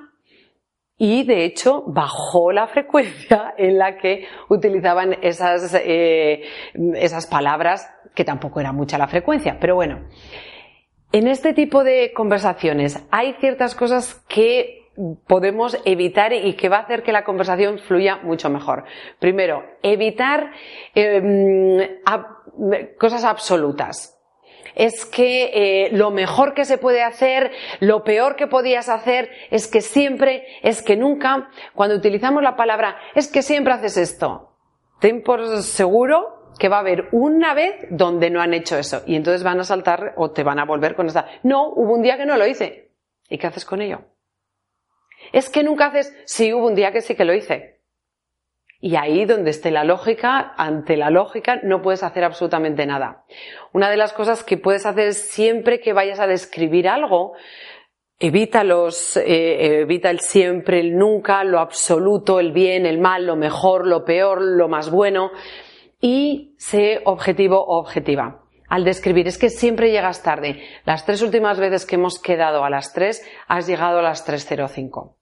y 0.98 1.24
de 1.24 1.44
hecho 1.44 1.82
bajó 1.86 2.52
la 2.52 2.68
frecuencia 2.68 3.54
en 3.56 3.76
la 3.76 3.96
que 3.96 4.26
utilizaban 4.48 5.16
esas, 5.22 5.74
eh, 5.74 6.42
esas 6.94 7.26
palabras 7.26 7.92
que 8.14 8.24
tampoco 8.24 8.60
era 8.60 8.72
mucha 8.72 8.98
la 8.98 9.08
frecuencia, 9.08 9.58
pero 9.60 9.74
bueno. 9.74 10.00
En 11.12 11.28
este 11.28 11.52
tipo 11.52 11.84
de 11.84 12.12
conversaciones 12.14 13.04
hay 13.10 13.34
ciertas 13.34 13.74
cosas 13.74 14.24
que 14.28 14.82
podemos 15.26 15.78
evitar 15.84 16.32
y 16.32 16.54
que 16.54 16.68
va 16.68 16.78
a 16.78 16.80
hacer 16.82 17.02
que 17.02 17.12
la 17.12 17.24
conversación 17.24 17.78
fluya 17.78 18.16
mucho 18.22 18.50
mejor. 18.50 18.84
Primero, 19.18 19.64
evitar 19.82 20.52
em, 20.94 21.78
cosas 22.98 23.24
absolutas. 23.24 24.18
Es 24.74 25.04
que 25.04 25.50
eh, 25.52 25.90
lo 25.92 26.10
mejor 26.10 26.54
que 26.54 26.64
se 26.64 26.78
puede 26.78 27.02
hacer, 27.02 27.52
lo 27.80 28.04
peor 28.04 28.36
que 28.36 28.46
podías 28.46 28.88
hacer, 28.88 29.30
es 29.50 29.68
que 29.68 29.82
siempre, 29.82 30.46
es 30.62 30.82
que 30.82 30.96
nunca, 30.96 31.50
cuando 31.74 31.96
utilizamos 31.96 32.42
la 32.42 32.56
palabra, 32.56 32.96
es 33.14 33.30
que 33.30 33.42
siempre 33.42 33.74
haces 33.74 33.98
esto. 33.98 34.54
Ten 34.98 35.22
por 35.22 35.62
seguro 35.62 36.41
que 36.58 36.68
va 36.68 36.76
a 36.76 36.80
haber 36.80 37.08
una 37.12 37.54
vez 37.54 37.86
donde 37.90 38.30
no 38.30 38.40
han 38.40 38.54
hecho 38.54 38.78
eso 38.78 39.02
y 39.06 39.16
entonces 39.16 39.42
van 39.42 39.60
a 39.60 39.64
saltar 39.64 40.14
o 40.16 40.30
te 40.30 40.42
van 40.42 40.58
a 40.58 40.64
volver 40.64 40.94
con 40.94 41.06
esta. 41.06 41.26
No, 41.42 41.68
hubo 41.68 41.94
un 41.94 42.02
día 42.02 42.16
que 42.16 42.26
no 42.26 42.36
lo 42.36 42.46
hice. 42.46 42.90
¿Y 43.28 43.38
qué 43.38 43.46
haces 43.46 43.64
con 43.64 43.80
ello? 43.80 44.00
Es 45.32 45.48
que 45.48 45.62
nunca 45.62 45.86
haces, 45.86 46.14
sí, 46.24 46.52
hubo 46.52 46.66
un 46.66 46.74
día 46.74 46.92
que 46.92 47.00
sí 47.00 47.14
que 47.14 47.24
lo 47.24 47.34
hice. 47.34 47.80
Y 48.80 48.96
ahí 48.96 49.24
donde 49.24 49.50
esté 49.50 49.70
la 49.70 49.84
lógica, 49.84 50.54
ante 50.56 50.96
la 50.96 51.08
lógica, 51.08 51.60
no 51.62 51.82
puedes 51.82 52.02
hacer 52.02 52.24
absolutamente 52.24 52.84
nada. 52.84 53.24
Una 53.72 53.88
de 53.88 53.96
las 53.96 54.12
cosas 54.12 54.42
que 54.42 54.58
puedes 54.58 54.86
hacer 54.86 55.14
siempre 55.14 55.80
que 55.80 55.92
vayas 55.92 56.18
a 56.18 56.26
describir 56.26 56.88
algo, 56.88 57.34
evita 58.18 58.64
los, 58.64 59.16
eh, 59.16 59.82
evita 59.82 60.10
el 60.10 60.18
siempre, 60.18 60.80
el 60.80 60.96
nunca, 60.96 61.44
lo 61.44 61.60
absoluto, 61.60 62.40
el 62.40 62.50
bien, 62.50 62.84
el 62.84 62.98
mal, 62.98 63.24
lo 63.24 63.36
mejor, 63.36 63.86
lo 63.86 64.04
peor, 64.04 64.42
lo 64.42 64.68
más 64.68 64.90
bueno 64.90 65.30
y 66.02 66.54
sé 66.58 67.00
objetivo 67.04 67.64
o 67.64 67.78
objetiva. 67.78 68.42
Al 68.68 68.84
describir, 68.84 69.28
es 69.28 69.38
que 69.38 69.50
siempre 69.50 69.90
llegas 69.90 70.22
tarde. 70.22 70.60
Las 70.84 71.06
tres 71.06 71.22
últimas 71.22 71.58
veces 71.58 71.86
que 71.86 71.94
hemos 71.94 72.18
quedado 72.18 72.64
a 72.64 72.70
las 72.70 72.92
tres, 72.92 73.24
has 73.46 73.66
llegado 73.66 74.00
a 74.00 74.02
las 74.02 74.26
3.05. 74.26 75.14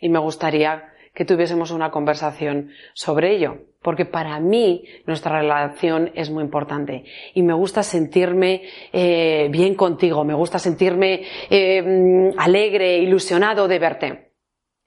Y 0.00 0.08
me 0.08 0.18
gustaría 0.18 0.84
que 1.14 1.24
tuviésemos 1.24 1.70
una 1.70 1.90
conversación 1.90 2.70
sobre 2.94 3.34
ello, 3.34 3.62
porque 3.82 4.04
para 4.04 4.38
mí 4.38 4.84
nuestra 5.06 5.40
relación 5.40 6.12
es 6.14 6.30
muy 6.30 6.44
importante 6.44 7.04
y 7.34 7.42
me 7.42 7.54
gusta 7.54 7.82
sentirme 7.82 8.62
eh, 8.92 9.48
bien 9.50 9.74
contigo, 9.74 10.24
me 10.24 10.34
gusta 10.34 10.58
sentirme 10.58 11.24
eh, 11.50 12.32
alegre, 12.38 12.98
ilusionado 12.98 13.66
de 13.66 13.78
verte. 13.78 14.29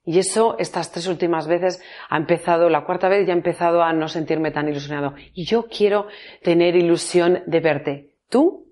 Y 0.04 0.18
eso, 0.18 0.56
estas 0.58 0.92
tres 0.92 1.06
últimas 1.06 1.46
veces, 1.46 1.82
ha 2.10 2.16
empezado, 2.16 2.68
la 2.68 2.84
cuarta 2.84 3.08
vez 3.08 3.26
ya 3.26 3.32
ha 3.32 3.36
empezado 3.36 3.82
a 3.82 3.92
no 3.92 4.08
sentirme 4.08 4.50
tan 4.50 4.68
ilusionado. 4.68 5.14
Y 5.32 5.44
yo 5.46 5.66
quiero 5.66 6.08
tener 6.42 6.76
ilusión 6.76 7.42
de 7.46 7.60
verte. 7.60 8.10
¿Tú? 8.28 8.66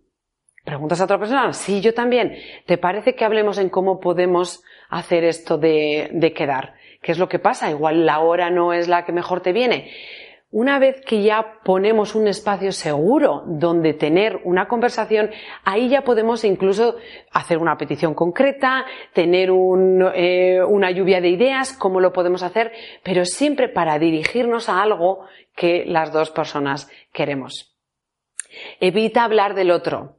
¿Preguntas 0.65 1.01
a 1.01 1.05
otra 1.05 1.19
persona? 1.19 1.53
Sí, 1.53 1.81
yo 1.81 1.95
también. 1.95 2.37
¿Te 2.67 2.79
parece 2.79 3.15
que 3.15 3.25
hablemos 3.25 3.59
en 3.59 3.71
cómo 3.71 3.99
podemos 3.99 4.63
hacer 4.91 5.25
esto 5.25 5.59
de, 5.59 6.11
de 6.13 6.33
quedar? 6.33 6.75
¿Qué 7.01 7.13
es 7.13 7.19
lo 7.19 7.29
que 7.29 7.39
pasa? 7.39 7.71
Igual 7.71 8.07
la 8.07 8.21
hora 8.21 8.51
no 8.51 8.73
es 8.73 8.87
la 8.87 9.05
que 9.05 9.13
mejor 9.13 9.41
te 9.41 9.53
viene. 9.53 9.91
Una 10.55 10.79
vez 10.79 11.01
que 11.01 11.23
ya 11.23 11.61
ponemos 11.65 12.15
un 12.15 12.29
espacio 12.29 12.73
seguro 12.73 13.43
donde 13.47 13.95
tener 13.95 14.39
una 14.45 14.69
conversación, 14.69 15.31
ahí 15.65 15.89
ya 15.89 16.03
podemos 16.03 16.45
incluso 16.45 16.97
hacer 17.33 17.57
una 17.57 17.79
petición 17.79 18.13
concreta, 18.13 18.85
tener 19.15 19.49
eh, 19.49 20.63
una 20.63 20.91
lluvia 20.91 21.23
de 21.23 21.31
ideas, 21.31 21.73
cómo 21.73 22.01
lo 22.01 22.13
podemos 22.13 22.43
hacer, 22.43 22.71
pero 23.03 23.25
siempre 23.25 23.71
para 23.71 23.99
dirigirnos 23.99 24.69
a 24.69 24.83
algo 24.83 25.25
que 25.57 25.87
las 25.87 26.13
dos 26.13 26.31
personas 26.31 26.91
queremos. 27.15 27.75
Evita 28.79 29.25
hablar 29.25 29.55
del 29.55 29.71
otro. 29.71 30.19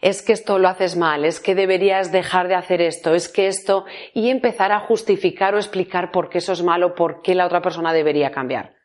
Es 0.00 0.22
que 0.22 0.32
esto 0.32 0.60
lo 0.60 0.68
haces 0.68 0.96
mal, 0.96 1.24
es 1.24 1.40
que 1.40 1.56
deberías 1.56 2.12
dejar 2.12 2.46
de 2.46 2.54
hacer 2.54 2.80
esto, 2.80 3.16
es 3.16 3.28
que 3.28 3.48
esto, 3.48 3.84
y 4.14 4.30
empezar 4.30 4.70
a 4.70 4.78
justificar 4.78 5.56
o 5.56 5.58
explicar 5.58 6.12
por 6.12 6.28
qué 6.28 6.38
eso 6.38 6.52
es 6.52 6.62
malo, 6.62 6.94
por 6.94 7.20
qué 7.20 7.34
la 7.34 7.46
otra 7.46 7.60
persona 7.60 7.92
debería 7.92 8.30
cambiar. 8.30 8.75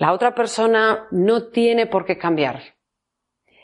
La 0.00 0.14
otra 0.14 0.34
persona 0.34 1.08
no 1.10 1.48
tiene 1.48 1.86
por 1.86 2.06
qué 2.06 2.16
cambiar. 2.16 2.62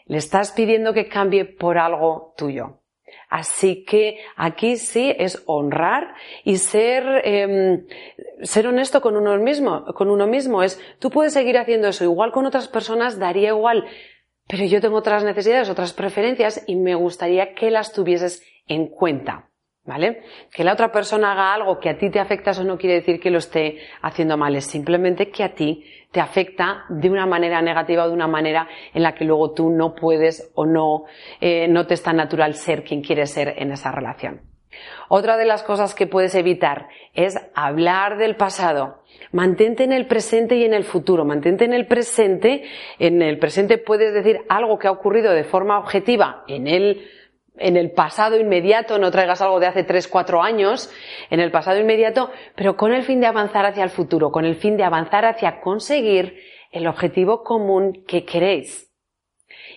Le 0.04 0.18
estás 0.18 0.52
pidiendo 0.52 0.92
que 0.92 1.08
cambie 1.08 1.46
por 1.46 1.78
algo 1.78 2.34
tuyo. 2.36 2.82
Así 3.30 3.84
que 3.84 4.18
aquí 4.36 4.76
sí 4.76 5.14
es 5.18 5.42
honrar 5.46 6.14
y 6.44 6.58
ser, 6.58 7.22
em, 7.24 7.86
ser 8.42 8.66
honesto 8.66 9.00
con 9.00 9.16
uno 9.16 9.34
mismo, 9.38 9.86
con 9.94 10.10
uno 10.10 10.26
mismo. 10.26 10.62
Es, 10.62 10.78
tú 10.98 11.08
puedes 11.08 11.32
seguir 11.32 11.56
haciendo 11.56 11.88
eso. 11.88 12.04
Igual 12.04 12.32
con 12.32 12.44
otras 12.44 12.68
personas 12.68 13.18
daría 13.18 13.48
igual. 13.48 13.86
Pero 14.46 14.66
yo 14.66 14.82
tengo 14.82 14.98
otras 14.98 15.24
necesidades, 15.24 15.70
otras 15.70 15.94
preferencias 15.94 16.62
y 16.66 16.76
me 16.76 16.94
gustaría 16.94 17.54
que 17.54 17.70
las 17.70 17.94
tuvieses 17.94 18.44
en 18.66 18.88
cuenta. 18.88 19.48
¿Vale? 19.84 20.22
Que 20.52 20.64
la 20.64 20.72
otra 20.72 20.90
persona 20.90 21.30
haga 21.30 21.54
algo 21.54 21.78
que 21.78 21.88
a 21.88 21.96
ti 21.96 22.10
te 22.10 22.18
afecta, 22.18 22.50
eso 22.50 22.64
no 22.64 22.76
quiere 22.76 22.96
decir 22.96 23.20
que 23.20 23.30
lo 23.30 23.38
esté 23.38 23.78
haciendo 24.02 24.36
mal, 24.36 24.56
es 24.56 24.66
simplemente 24.66 25.30
que 25.30 25.44
a 25.44 25.54
ti 25.54 25.84
te 26.16 26.22
afecta 26.22 26.86
de 26.88 27.10
una 27.10 27.26
manera 27.26 27.60
negativa 27.60 28.04
o 28.04 28.08
de 28.08 28.14
una 28.14 28.26
manera 28.26 28.66
en 28.94 29.02
la 29.02 29.14
que 29.14 29.26
luego 29.26 29.52
tú 29.52 29.68
no 29.68 29.94
puedes 29.94 30.50
o 30.54 30.64
no, 30.64 31.04
eh, 31.42 31.68
no 31.68 31.86
te 31.86 31.92
es 31.92 32.02
tan 32.02 32.16
natural 32.16 32.54
ser 32.54 32.84
quien 32.84 33.02
quieres 33.02 33.32
ser 33.32 33.52
en 33.58 33.70
esa 33.70 33.92
relación. 33.92 34.40
Otra 35.10 35.36
de 35.36 35.44
las 35.44 35.62
cosas 35.62 35.94
que 35.94 36.06
puedes 36.06 36.34
evitar 36.34 36.88
es 37.12 37.36
hablar 37.54 38.16
del 38.16 38.34
pasado. 38.34 39.02
Mantente 39.30 39.84
en 39.84 39.92
el 39.92 40.06
presente 40.06 40.56
y 40.56 40.64
en 40.64 40.72
el 40.72 40.84
futuro. 40.84 41.26
Mantente 41.26 41.66
en 41.66 41.74
el 41.74 41.86
presente. 41.86 42.64
En 42.98 43.20
el 43.20 43.38
presente 43.38 43.76
puedes 43.76 44.14
decir 44.14 44.40
algo 44.48 44.78
que 44.78 44.88
ha 44.88 44.92
ocurrido 44.92 45.34
de 45.34 45.44
forma 45.44 45.78
objetiva 45.78 46.44
en 46.48 46.66
el 46.66 47.10
en 47.58 47.76
el 47.76 47.92
pasado 47.92 48.38
inmediato, 48.38 48.98
no 48.98 49.10
traigas 49.10 49.40
algo 49.40 49.60
de 49.60 49.66
hace 49.66 49.84
tres, 49.84 50.08
cuatro 50.08 50.42
años, 50.42 50.90
en 51.30 51.40
el 51.40 51.50
pasado 51.50 51.78
inmediato, 51.78 52.30
pero 52.54 52.76
con 52.76 52.92
el 52.92 53.02
fin 53.02 53.20
de 53.20 53.26
avanzar 53.26 53.66
hacia 53.66 53.84
el 53.84 53.90
futuro, 53.90 54.30
con 54.30 54.44
el 54.44 54.56
fin 54.56 54.76
de 54.76 54.84
avanzar 54.84 55.24
hacia 55.24 55.60
conseguir 55.60 56.38
el 56.70 56.86
objetivo 56.86 57.42
común 57.42 58.04
que 58.06 58.24
queréis. 58.24 58.92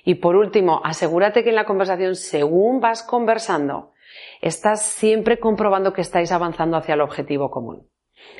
Y 0.03 0.15
por 0.15 0.35
último, 0.35 0.81
asegúrate 0.83 1.43
que 1.43 1.49
en 1.49 1.55
la 1.55 1.65
conversación, 1.65 2.15
según 2.15 2.79
vas 2.79 3.03
conversando, 3.03 3.93
estás 4.41 4.81
siempre 4.81 5.39
comprobando 5.39 5.93
que 5.93 6.01
estáis 6.01 6.31
avanzando 6.31 6.77
hacia 6.77 6.95
el 6.95 7.01
objetivo 7.01 7.49
común. 7.49 7.87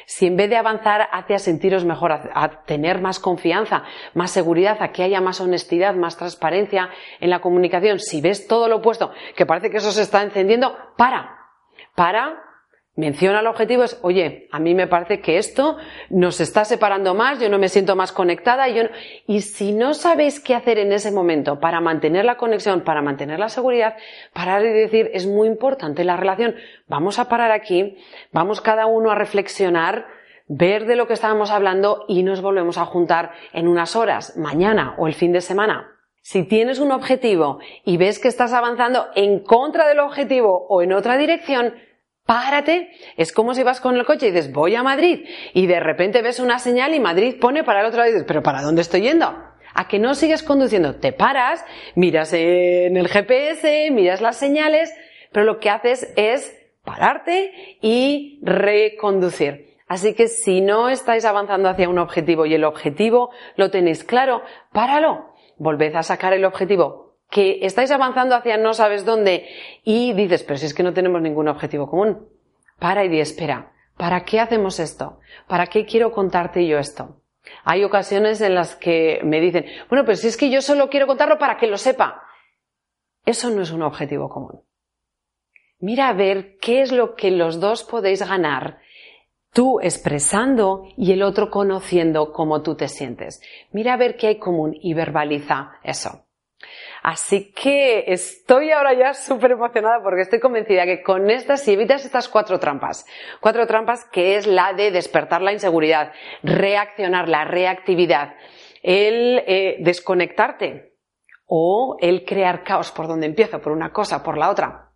Si 0.05 0.25
en 0.25 0.36
vez 0.36 0.50
de 0.50 0.57
avanzar 0.57 1.07
hacia 1.12 1.39
sentiros 1.39 1.86
mejor, 1.86 2.12
a, 2.12 2.63
tener 2.65 3.01
más 3.01 3.19
confianza, 3.19 3.83
más 4.13 4.31
seguridad, 4.31 4.77
a 4.81 4.91
que 4.91 5.03
haya 5.03 5.21
más 5.21 5.39
honestidad, 5.39 5.95
más 5.95 6.17
transparencia 6.17 6.89
en 7.19 7.29
la 7.29 7.41
comunicación, 7.41 8.00
si 8.00 8.21
ves 8.21 8.48
todo 8.48 8.67
lo 8.67 8.77
opuesto, 8.77 9.12
que 9.36 9.45
parece 9.45 9.69
que 9.69 9.77
eso 9.77 9.91
se 9.91 10.01
está 10.01 10.24
encendiendo, 10.24 10.75
para. 10.98 11.38
Para, 11.95 12.48
menciona 12.99 13.39
el 13.39 13.47
objetivo, 13.47 13.83
es, 13.83 13.97
oye, 14.03 14.47
a 14.51 14.59
mí 14.59 14.75
me 14.75 14.87
parece 14.87 15.21
que 15.21 15.37
esto 15.37 15.77
nos 16.09 16.41
está 16.41 16.65
separando 16.65 17.15
más, 17.15 17.39
yo 17.39 17.49
no 17.49 17.57
me 17.57 17.69
siento 17.69 17.95
más 17.95 18.11
conectada, 18.11 18.67
y, 18.67 18.75
yo 18.75 18.83
y 19.25 19.41
si 19.41 19.71
no 19.71 19.93
sabéis 19.93 20.39
qué 20.39 20.53
hacer 20.53 20.77
en 20.77 20.91
ese 20.91 21.11
momento 21.11 21.59
para 21.59 21.79
mantener 21.79 22.25
la 22.25 22.37
conexión, 22.37 22.81
para 22.81 23.01
mantener 23.01 23.39
la 23.39 23.49
seguridad, 23.49 23.95
parar 24.33 24.63
y 24.63 24.69
decir, 24.69 25.09
es 25.13 25.25
muy 25.25 25.47
importante 25.47 26.03
la 26.03 26.17
relación, 26.17 26.55
vamos 26.87 27.19
a 27.19 27.29
parar 27.29 27.51
aquí, 27.51 27.97
vamos 28.31 28.59
cada 28.61 28.85
uno 28.85 29.11
a 29.11 29.15
reflexionar, 29.15 30.05
ver 30.47 30.85
de 30.85 30.95
lo 30.95 31.07
que 31.07 31.13
estábamos 31.13 31.51
hablando 31.51 32.05
y 32.07 32.23
nos 32.23 32.41
volvemos 32.41 32.77
a 32.77 32.85
juntar 32.85 33.31
en 33.53 33.67
unas 33.67 33.95
horas, 33.95 34.35
mañana 34.35 34.95
o 34.97 35.07
el 35.07 35.13
fin 35.13 35.31
de 35.31 35.41
semana. 35.41 35.95
Si 36.21 36.43
tienes 36.43 36.79
un 36.79 36.91
objetivo 36.91 37.59
y 37.85 37.97
ves 37.97 38.19
que 38.19 38.27
estás 38.27 38.51
avanzando 38.51 39.07
en 39.15 39.39
contra 39.39 39.87
del 39.87 39.99
objetivo 39.99 40.67
o 40.67 40.81
en 40.81 40.91
otra 40.91 41.17
dirección, 41.17 41.73
párate. 42.29 42.91
Es 43.17 43.33
como 43.33 43.55
si 43.55 43.63
vas 43.63 43.81
con 43.81 43.95
el 43.95 44.05
coche 44.05 44.27
y 44.27 44.29
dices, 44.29 44.53
voy 44.53 44.75
a 44.75 44.83
Madrid, 44.83 45.25
y 45.55 45.65
de 45.65 45.79
repente 45.79 46.21
ves 46.21 46.39
una 46.39 46.59
señal 46.59 46.93
y 46.93 47.00
Madrid 47.00 47.38
pone 47.41 47.63
para 47.63 47.79
el 47.79 47.88
otro 47.88 47.98
lado 47.98 48.12
y 48.12 48.13
dices, 48.13 48.27
pero 48.27 48.43
¿para 48.43 48.62
dónde 48.62 48.83
estoy 48.83 49.01
yendo? 49.01 49.36
A 49.74 49.88
que 49.88 49.98
no 49.98 50.13
sigues 50.13 50.43
conduciendo, 50.43 50.98
te 50.98 51.12
paras, 51.12 51.65
miras 51.95 52.31
en 52.33 52.98
el 52.98 53.07
GPS, 53.07 53.89
miras 53.89 54.21
las 54.21 54.38
señales, 54.38 54.93
pero 55.31 55.43
lo 55.43 55.59
que 55.59 55.71
haces 55.71 56.13
es 56.17 56.55
pararte 56.83 57.79
y 57.81 58.39
reconducir. 58.43 59.79
Así 59.88 60.13
que 60.13 60.27
si 60.27 60.62
no 60.62 60.88
estáis 60.88 61.25
avanzando 61.25 61.67
hacia 61.67 61.89
un 61.89 61.98
objetivo 61.98 62.45
y 62.45 62.53
el 62.53 62.63
objetivo 62.63 63.31
lo 63.55 63.71
tenéis 63.71 64.03
claro, 64.03 64.43
páralo. 64.71 65.33
Volved 65.57 65.95
a 65.95 66.03
sacar 66.03 66.33
el 66.33 66.45
objetivo 66.45 67.08
que 67.29 67.59
estáis 67.62 67.91
avanzando 67.91 68.36
hacia 68.36 68.57
no 68.57 68.74
sabes 68.74 69.05
dónde 69.05 69.48
y 69.83 70.13
dices, 70.13 70.43
pero 70.43 70.57
si 70.57 70.65
es 70.65 70.74
que 70.74 70.83
no 70.83 70.93
tenemos 70.93 71.21
ningún 71.21 71.48
objetivo 71.48 71.89
común. 71.89 72.27
Para 72.79 73.03
y 73.05 73.09
di, 73.09 73.19
espera, 73.19 73.74
¿para 73.98 74.24
qué 74.25 74.39
hacemos 74.39 74.79
esto? 74.79 75.19
¿Para 75.48 75.67
qué 75.67 75.86
quiero 75.86 76.12
contarte 76.12 76.65
yo 76.65 76.79
esto? 76.79 77.21
Hay 77.63 77.83
ocasiones 77.83 78.41
en 78.41 78.55
las 78.55 78.75
que 78.75 79.19
me 79.24 79.39
dicen, 79.39 79.65
bueno, 79.89 80.05
pero 80.05 80.15
si 80.15 80.27
es 80.27 80.38
que 80.38 80.50
yo 80.50 80.62
solo 80.62 80.89
quiero 80.89 81.07
contarlo 81.07 81.38
para 81.38 81.57
que 81.57 81.67
lo 81.67 81.77
sepa. 81.77 82.24
Eso 83.25 83.50
no 83.50 83.62
es 83.62 83.71
un 83.71 83.83
objetivo 83.83 84.29
común. 84.29 84.62
Mira 85.79 86.09
a 86.09 86.13
ver 86.13 86.57
qué 86.59 86.81
es 86.81 86.91
lo 86.91 87.15
que 87.15 87.31
los 87.31 87.59
dos 87.59 87.83
podéis 87.83 88.27
ganar 88.27 88.79
tú 89.53 89.79
expresando 89.81 90.83
y 90.95 91.12
el 91.12 91.24
otro 91.24 91.50
conociendo 91.50 92.31
cómo 92.33 92.62
tú 92.62 92.75
te 92.75 92.88
sientes. 92.88 93.41
Mira 93.71 93.93
a 93.93 93.98
ver 93.98 94.17
qué 94.17 94.27
hay 94.27 94.39
común 94.39 94.75
y 94.79 94.93
verbaliza 94.93 95.74
eso. 95.83 96.28
Así 97.01 97.51
que 97.53 98.05
estoy 98.07 98.71
ahora 98.71 98.93
ya 98.93 99.13
súper 99.13 99.51
emocionada 99.51 100.01
porque 100.03 100.21
estoy 100.21 100.39
convencida 100.39 100.85
que 100.85 101.01
con 101.01 101.29
estas, 101.29 101.63
si 101.63 101.73
evitas 101.73 102.03
estas 102.03 102.27
cuatro 102.27 102.59
trampas, 102.59 103.05
cuatro 103.39 103.65
trampas 103.67 104.05
que 104.05 104.35
es 104.35 104.45
la 104.45 104.73
de 104.73 104.91
despertar 104.91 105.41
la 105.41 105.53
inseguridad, 105.53 106.11
reaccionar, 106.43 107.29
la 107.29 107.45
reactividad, 107.45 108.35
el 108.83 109.43
eh, 109.47 109.77
desconectarte 109.79 110.93
o 111.45 111.97
el 112.01 112.25
crear 112.25 112.63
caos 112.63 112.91
por 112.91 113.07
donde 113.07 113.27
empiezo, 113.27 113.61
por 113.61 113.71
una 113.71 113.91
cosa, 113.91 114.21
por 114.21 114.37
la 114.37 114.49
otra. 114.49 114.91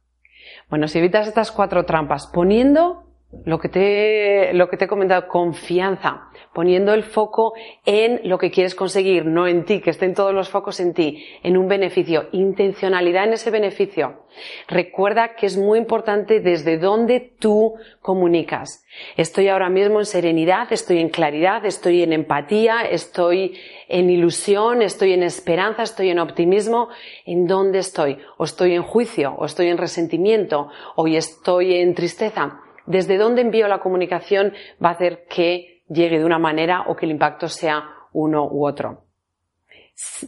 Bueno, 0.69 0.87
si 0.87 0.99
evitas 0.99 1.27
estas 1.27 1.51
cuatro 1.51 1.85
trampas 1.85 2.27
poniendo 2.27 3.12
lo 3.45 3.59
que 3.59 3.69
te, 3.69 4.53
lo 4.53 4.69
que 4.69 4.77
te 4.77 4.85
he 4.85 4.87
comentado, 4.87 5.27
confianza, 5.27 6.29
poniendo 6.53 6.93
el 6.93 7.03
foco 7.03 7.53
en 7.85 8.21
lo 8.23 8.37
que 8.37 8.51
quieres 8.51 8.75
conseguir, 8.75 9.25
no 9.25 9.47
en 9.47 9.65
ti, 9.65 9.81
que 9.81 9.89
estén 9.89 10.13
todos 10.13 10.33
los 10.33 10.49
focos 10.49 10.79
en 10.79 10.93
ti, 10.93 11.25
en 11.43 11.57
un 11.57 11.67
beneficio, 11.67 12.29
intencionalidad 12.31 13.25
en 13.25 13.33
ese 13.33 13.51
beneficio. 13.51 14.23
Recuerda 14.67 15.35
que 15.35 15.45
es 15.45 15.57
muy 15.57 15.77
importante 15.77 16.39
desde 16.39 16.77
dónde 16.77 17.33
tú 17.37 17.75
comunicas. 18.01 18.85
Estoy 19.17 19.49
ahora 19.49 19.69
mismo 19.69 19.99
en 19.99 20.05
serenidad, 20.05 20.71
estoy 20.71 20.99
en 20.99 21.09
claridad, 21.09 21.65
estoy 21.65 22.01
en 22.01 22.13
empatía, 22.13 22.81
estoy 22.81 23.59
en 23.89 24.09
ilusión, 24.09 24.81
estoy 24.81 25.13
en 25.13 25.23
esperanza, 25.23 25.83
estoy 25.83 26.09
en 26.09 26.19
optimismo. 26.19 26.89
¿En 27.25 27.45
dónde 27.45 27.79
estoy? 27.79 28.17
O 28.37 28.45
estoy 28.45 28.73
en 28.73 28.83
juicio, 28.83 29.35
o 29.37 29.45
estoy 29.45 29.67
en 29.67 29.77
resentimiento, 29.77 30.69
o 30.95 31.07
estoy 31.07 31.75
en 31.75 31.93
tristeza 31.93 32.62
desde 32.85 33.17
dónde 33.17 33.41
envío 33.41 33.67
la 33.67 33.79
comunicación 33.79 34.53
va 34.83 34.89
a 34.89 34.93
hacer 34.93 35.25
que 35.29 35.83
llegue 35.89 36.19
de 36.19 36.25
una 36.25 36.39
manera 36.39 36.85
o 36.87 36.95
que 36.95 37.05
el 37.05 37.11
impacto 37.11 37.47
sea 37.47 37.83
uno 38.11 38.47
u 38.47 38.65
otro. 38.65 39.03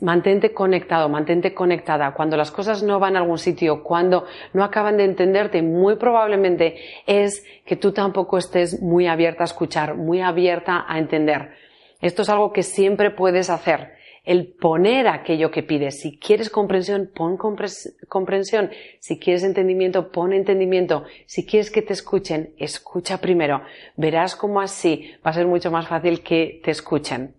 Mantente 0.01 0.53
conectado, 0.53 1.09
mantente 1.09 1.55
conectada. 1.55 2.13
Cuando 2.13 2.37
las 2.37 2.51
cosas 2.51 2.83
no 2.83 2.99
van 2.99 3.15
a 3.15 3.19
algún 3.19 3.39
sitio, 3.39 3.83
cuando 3.83 4.25
no 4.53 4.63
acaban 4.63 4.97
de 4.97 5.05
entenderte, 5.05 5.63
muy 5.63 5.95
probablemente 5.95 6.75
es 7.07 7.43
que 7.65 7.75
tú 7.75 7.91
tampoco 7.91 8.37
estés 8.37 8.81
muy 8.81 9.07
abierta 9.07 9.43
a 9.43 9.45
escuchar, 9.45 9.95
muy 9.95 10.21
abierta 10.21 10.85
a 10.87 10.99
entender. 10.99 11.55
Esto 11.99 12.21
es 12.21 12.29
algo 12.29 12.53
que 12.53 12.61
siempre 12.61 13.09
puedes 13.09 13.49
hacer. 13.49 13.94
El 14.25 14.47
poner 14.47 15.07
aquello 15.07 15.51
que 15.51 15.63
pides. 15.63 16.01
Si 16.01 16.17
quieres 16.17 16.49
comprensión, 16.49 17.11
pon 17.13 17.37
comprensión. 17.37 18.71
Si 18.99 19.19
quieres 19.19 19.43
entendimiento, 19.43 20.11
pon 20.11 20.33
entendimiento. 20.33 21.05
Si 21.25 21.45
quieres 21.45 21.71
que 21.71 21.81
te 21.81 21.93
escuchen, 21.93 22.53
escucha 22.57 23.21
primero. 23.21 23.61
Verás 23.95 24.35
cómo 24.35 24.61
así 24.61 25.11
va 25.25 25.31
a 25.31 25.33
ser 25.33 25.47
mucho 25.47 25.71
más 25.71 25.87
fácil 25.87 26.21
que 26.21 26.59
te 26.63 26.71
escuchen. 26.71 27.35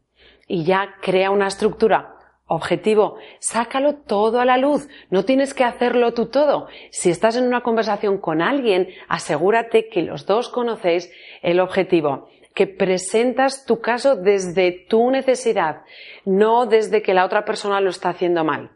Y 0.46 0.64
ya 0.64 0.94
crea 1.02 1.30
una 1.30 1.48
estructura 1.48 2.16
Objetivo, 2.48 3.16
sácalo 3.40 3.96
todo 3.96 4.38
a 4.38 4.44
la 4.44 4.56
luz, 4.56 4.88
no 5.10 5.24
tienes 5.24 5.52
que 5.52 5.64
hacerlo 5.64 6.14
tú 6.14 6.26
todo. 6.26 6.68
Si 6.90 7.10
estás 7.10 7.34
en 7.34 7.44
una 7.44 7.62
conversación 7.62 8.18
con 8.18 8.40
alguien, 8.40 8.88
asegúrate 9.08 9.88
que 9.88 10.02
los 10.02 10.26
dos 10.26 10.48
conocéis 10.48 11.12
el 11.42 11.58
objetivo, 11.58 12.28
que 12.56 12.66
presentas 12.66 13.66
tu 13.66 13.80
caso 13.80 14.16
desde 14.16 14.86
tu 14.88 15.10
necesidad, 15.10 15.82
no 16.24 16.64
desde 16.66 17.02
que 17.02 17.14
la 17.14 17.26
otra 17.26 17.44
persona 17.44 17.80
lo 17.80 17.90
está 17.90 18.08
haciendo 18.08 18.42
mal. 18.44 18.70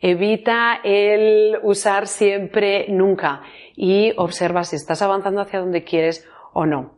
Evita 0.00 0.80
el 0.84 1.58
usar 1.62 2.08
siempre 2.08 2.86
nunca 2.88 3.42
y 3.76 4.12
observa 4.16 4.64
si 4.64 4.76
estás 4.76 5.00
avanzando 5.00 5.40
hacia 5.40 5.60
donde 5.60 5.84
quieres 5.84 6.28
o 6.52 6.66
no 6.66 6.96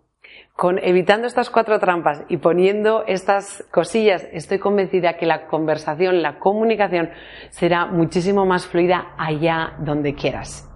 con 0.58 0.80
evitando 0.80 1.28
estas 1.28 1.50
cuatro 1.50 1.78
trampas 1.78 2.24
y 2.28 2.38
poniendo 2.38 3.04
estas 3.06 3.64
cosillas, 3.70 4.26
estoy 4.32 4.58
convencida 4.58 5.16
que 5.16 5.24
la 5.24 5.46
conversación, 5.46 6.20
la 6.20 6.40
comunicación 6.40 7.10
será 7.50 7.86
muchísimo 7.86 8.44
más 8.44 8.66
fluida 8.66 9.14
allá 9.16 9.74
donde 9.78 10.16
quieras. 10.16 10.67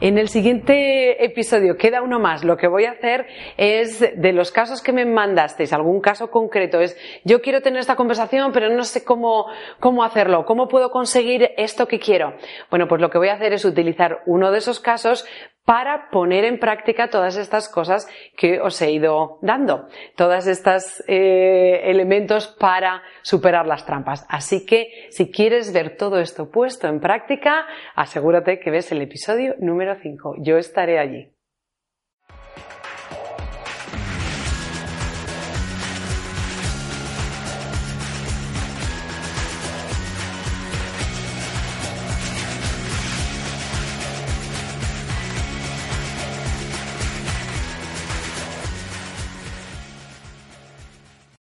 En 0.00 0.16
el 0.16 0.28
siguiente 0.28 1.24
episodio 1.24 1.76
queda 1.76 2.02
uno 2.02 2.20
más. 2.20 2.44
Lo 2.44 2.56
que 2.56 2.68
voy 2.68 2.84
a 2.84 2.92
hacer 2.92 3.26
es 3.56 3.98
de 3.98 4.32
los 4.32 4.52
casos 4.52 4.80
que 4.80 4.92
me 4.92 5.04
mandasteis, 5.04 5.72
algún 5.72 6.00
caso 6.00 6.30
concreto, 6.30 6.80
es 6.80 6.96
yo 7.24 7.42
quiero 7.42 7.62
tener 7.62 7.80
esta 7.80 7.96
conversación, 7.96 8.52
pero 8.52 8.70
no 8.70 8.84
sé 8.84 9.04
cómo, 9.04 9.46
cómo 9.80 10.04
hacerlo, 10.04 10.44
cómo 10.44 10.68
puedo 10.68 10.90
conseguir 10.90 11.50
esto 11.56 11.88
que 11.88 11.98
quiero. 11.98 12.34
Bueno, 12.70 12.86
pues 12.86 13.00
lo 13.00 13.10
que 13.10 13.18
voy 13.18 13.28
a 13.28 13.34
hacer 13.34 13.52
es 13.52 13.64
utilizar 13.64 14.22
uno 14.26 14.52
de 14.52 14.58
esos 14.58 14.78
casos 14.78 15.26
para 15.64 16.08
poner 16.10 16.44
en 16.44 16.58
práctica 16.58 17.08
todas 17.10 17.36
estas 17.36 17.68
cosas 17.68 18.08
que 18.36 18.60
os 18.60 18.80
he 18.80 18.90
ido 18.90 19.38
dando, 19.42 19.88
todos 20.16 20.46
estos 20.46 21.02
eh, 21.06 21.82
elementos 21.84 22.48
para 22.58 23.02
superar 23.22 23.66
las 23.66 23.84
trampas. 23.84 24.24
Así 24.28 24.64
que 24.64 25.08
si 25.10 25.30
quieres 25.30 25.72
ver 25.72 25.96
todo 25.96 26.20
esto 26.20 26.50
puesto 26.50 26.88
en 26.88 27.00
práctica, 27.00 27.66
asegúrate 27.94 28.60
que 28.60 28.70
ves 28.70 28.90
el 28.92 29.02
episodio 29.02 29.54
número 29.58 29.94
5. 30.00 30.36
Yo 30.38 30.56
estaré 30.56 30.98
allí. 30.98 31.37